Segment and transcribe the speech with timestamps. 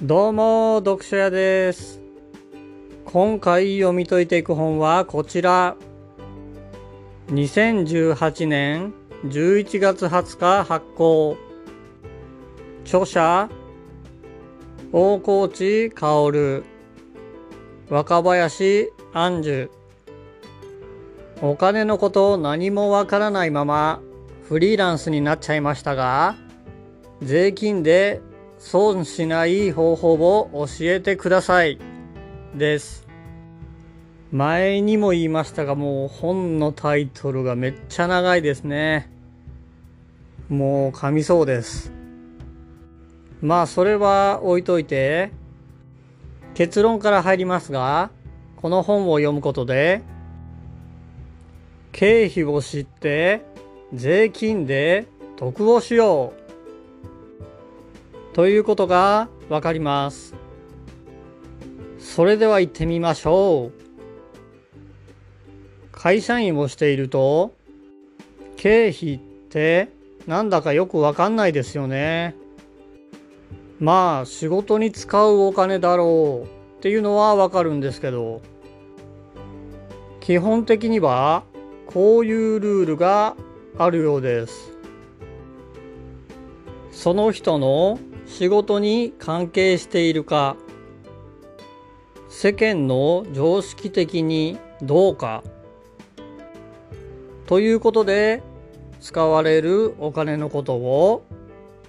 [0.00, 2.00] どうも、読書屋です。
[3.04, 5.76] 今回読み解いていく本はこちら。
[7.30, 11.36] 2018年11月20日発行。
[12.84, 13.48] 著者、
[14.92, 16.62] 大河内薫、
[17.90, 19.68] 若林安樹。
[21.42, 24.00] お金のこと何もわからないまま
[24.48, 26.36] フリーランスになっちゃいましたが、
[27.20, 28.20] 税金で
[28.58, 31.78] 損しない方法を教えてください。
[32.54, 33.06] です。
[34.32, 39.10] 前にも言いましたが、もう本のタイトルがめっちゃ長いですね。
[40.48, 41.92] もう噛みそうです。
[43.40, 45.30] まあそれは置いといて、
[46.54, 48.10] 結論から入りますが、
[48.56, 50.02] この本を読むことで、
[51.92, 53.42] 経費を知って
[53.94, 56.47] 税金で得をしよう。
[58.38, 60.32] ということがわかります。
[61.98, 63.72] それでは行ってみましょう。
[65.90, 67.56] 会社員をしていると、
[68.56, 69.88] 経費って
[70.28, 72.36] なんだかよくわかんないですよね。
[73.80, 78.40] まあ仕事に使うお金だろうっていうのはわかるんですけど、
[80.20, 81.42] 基本的には
[81.86, 83.34] こういうルールが
[83.78, 84.70] あるようです。
[86.92, 87.98] その人の
[88.28, 90.56] 仕事に関係しているか、
[92.28, 95.42] 世間の常識的にどうか、
[97.46, 98.42] ということで
[99.00, 101.24] 使われるお金のことを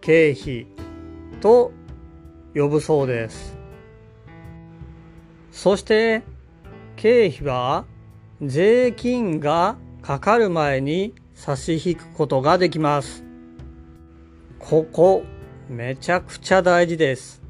[0.00, 0.66] 経費
[1.40, 1.72] と
[2.54, 3.58] 呼ぶそうです。
[5.50, 6.22] そして
[6.96, 7.84] 経費は
[8.40, 13.24] 税金がかかる前に差し引くことができます。
[14.58, 15.24] ここ
[15.70, 17.40] めちゃくちゃ大事です。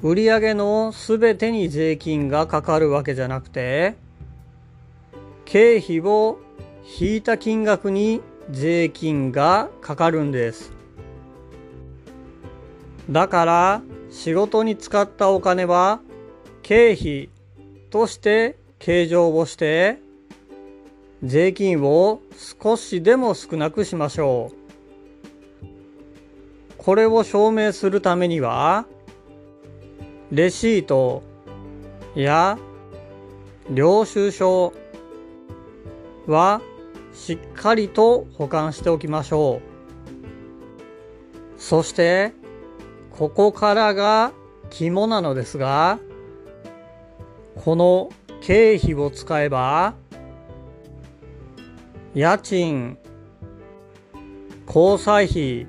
[0.00, 3.96] 売上のすべてに税金がかかるわけじゃなくて、
[5.44, 6.38] 経費を
[7.00, 10.72] 引いた金額に税金がかかるんです。
[13.10, 13.82] だから
[14.12, 15.98] 仕事に使ったお金は
[16.62, 17.28] 経費
[17.90, 19.98] として計上をして
[21.24, 22.20] 税金を
[22.62, 24.61] 少しでも少なくしましょう。
[26.84, 28.86] これを証明するためには、
[30.32, 31.22] レシート
[32.16, 32.58] や
[33.70, 34.72] 領収書
[36.26, 36.60] は
[37.14, 39.60] しっかりと保管しておきましょ
[41.56, 41.60] う。
[41.60, 42.32] そして、
[43.12, 44.32] ここからが
[44.68, 46.00] 肝なのですが、
[47.64, 48.10] この
[48.40, 49.94] 経費を使えば、
[52.12, 52.98] 家賃、
[54.66, 55.66] 交際費、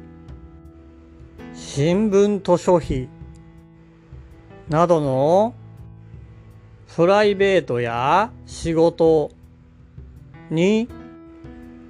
[1.76, 3.10] 新聞図書費
[4.70, 5.56] などの
[6.96, 9.32] プライベートや仕事
[10.52, 10.88] に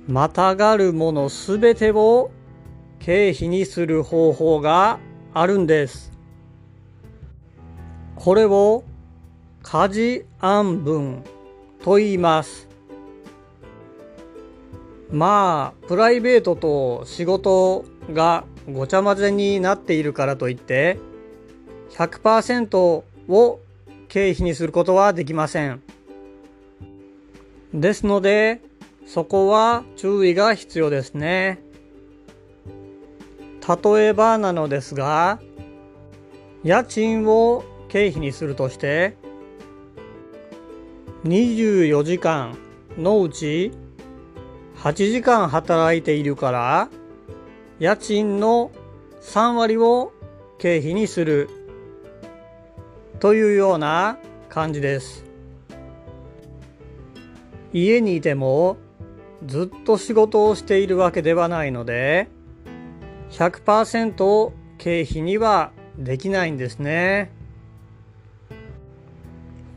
[0.08, 2.32] またがるものすべてを
[3.00, 5.00] 経費にする方法が
[5.34, 6.14] あるんです。
[8.16, 8.86] これを
[9.64, 11.26] 家事案分
[11.84, 12.70] と言います。
[15.12, 21.00] まあ、プライベートと仕事がごちゃ混ぜになっているからといって、
[21.92, 23.60] 100%を
[24.08, 25.82] 経費にすることはできません。
[27.74, 28.62] ですので、
[29.06, 31.62] そこは注意が必要ですね。
[33.84, 35.40] 例えばなのですが、
[36.64, 39.16] 家賃を経費にするとして、
[41.26, 42.58] 24時間
[42.98, 43.72] のうち
[44.78, 46.90] 8時間働いているから、
[47.84, 48.72] 家賃の
[49.24, 50.14] 3割を
[50.58, 51.50] 経費にする
[53.20, 55.26] というような感じです。
[57.74, 58.78] 家にいても
[59.46, 62.30] ずっと仕事をしているわけではないので
[63.32, 67.34] 100%経費にはできないんですね。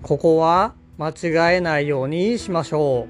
[0.02, 3.08] ここは間違えないようにしましょ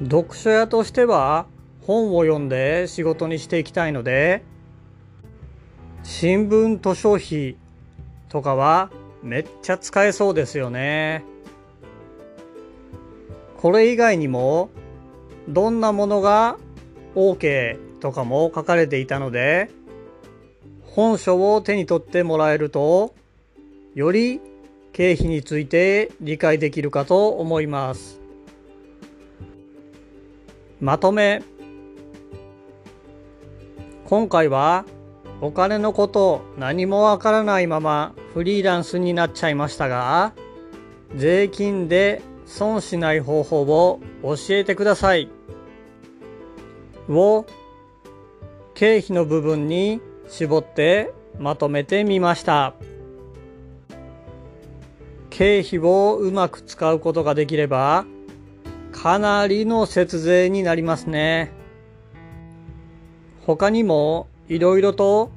[0.00, 0.04] う。
[0.04, 1.46] 読書屋としては
[1.86, 4.42] 本を読んで仕事にしていきたいので
[6.02, 7.56] 新聞図書費
[8.28, 8.90] とかは
[9.22, 11.24] めっちゃ使えそうですよね。
[13.56, 14.68] これ以外にも
[15.48, 16.58] どんなものが
[17.14, 19.70] OK とかも書かれていたので
[20.82, 23.14] 本書を手に取ってもらえると
[23.94, 24.40] より
[24.92, 28.20] 経費について理解できるかと思います。
[30.80, 31.42] まとめ
[34.08, 34.84] 今回は
[35.40, 40.32] お金のこと何もわからないままフリーランスになっちゃいましたが、
[41.16, 45.28] 税金で損しない方法を教えてください。
[47.08, 47.46] を
[48.74, 52.74] 経費の部分に絞ってまとめてみました。
[55.30, 58.06] 経費をうまく使うことができれば
[58.92, 61.65] かなりの節税になりますね。
[63.46, 65.30] 他にもいろいろと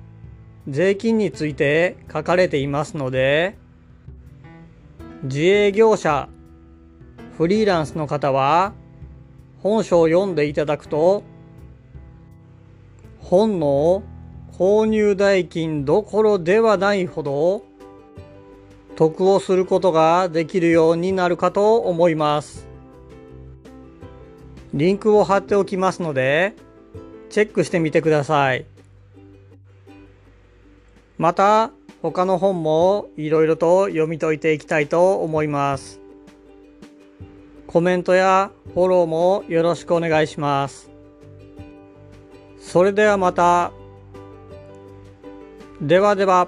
[0.67, 3.55] 税金について書かれていますので、
[5.23, 6.27] 自営業者、
[7.37, 8.73] フリーランスの方は
[9.61, 11.21] 本書を読んでいただくと、
[13.19, 14.01] 本の
[14.57, 17.63] 購入代金どころではないほど
[18.95, 22.67] 得をすることができるようになるかと思います。
[24.73, 26.55] リンクを貼っておきますので、
[27.29, 28.65] チェックしてみてください。
[31.17, 31.71] また、
[32.01, 35.99] 他の本もいろいろと読み解いていきたいと思います。
[37.67, 40.89] コメントやフォローもよろしくお願いします。
[42.59, 43.71] それではまた。
[45.81, 46.47] ではでは。